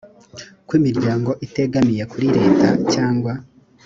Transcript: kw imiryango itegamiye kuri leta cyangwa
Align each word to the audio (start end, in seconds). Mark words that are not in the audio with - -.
kw 0.67 0.71
imiryango 0.79 1.29
itegamiye 1.45 2.03
kuri 2.11 2.27
leta 2.37 2.67
cyangwa 2.93 3.31